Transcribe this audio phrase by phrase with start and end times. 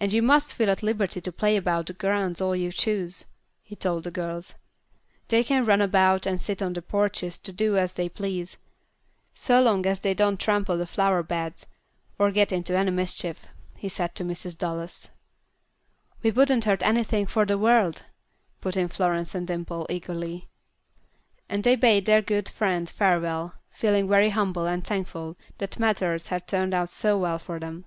[0.00, 3.26] "And you must feel at liberty to play about the grounds all you choose,"
[3.60, 4.54] he told the girls.
[5.28, 8.56] "They can run about, and sit on the porches and do as they please,
[9.34, 11.66] so long as they do not trample the flower beds,
[12.18, 13.44] or get into any mischief,"
[13.76, 14.56] he said to Mrs.
[14.56, 15.10] Dallas.
[16.22, 18.02] "We wouldn't hurt anything for the world,"
[18.62, 20.48] put in Florence and Dimple, eagerly.
[21.50, 26.48] And they bade their good friend farewell, feeling very humble and thankful that matters had
[26.48, 27.84] turned out so well for them.